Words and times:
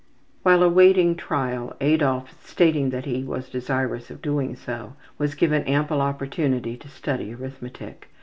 While 0.41 0.63
awaiting 0.63 1.15
trial 1.15 1.75
Adolf, 1.79 2.33
stating 2.43 2.89
that 2.89 3.05
he 3.05 3.23
was 3.23 3.49
desirous 3.51 4.09
of 4.09 4.19
doing 4.19 4.55
so, 4.55 4.93
was 5.19 5.35
given 5.35 5.61
ample 5.65 6.01
opportunity 6.01 6.75
to 6.75 6.87
study 6.87 7.35
arithmetic. 7.35 8.09